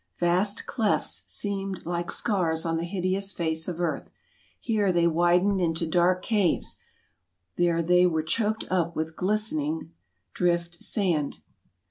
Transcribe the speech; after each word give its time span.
Vast 0.17 0.65
clefts 0.65 1.25
seemed 1.31 1.85
like 1.85 2.09
scars 2.09 2.65
on 2.65 2.77
the 2.77 2.85
hideous 2.85 3.31
face 3.31 3.67
of 3.67 3.79
earth; 3.79 4.11
here 4.59 4.91
they 4.91 5.05
widened 5.05 5.61
into 5.61 5.85
dark 5.85 6.23
caves, 6.23 6.79
there 7.55 7.83
they 7.83 8.07
were 8.07 8.23
choked 8.23 8.65
up 8.71 8.95
with 8.95 9.15
glistening 9.15 9.91
drift 10.33 10.81
sand. 10.81 11.41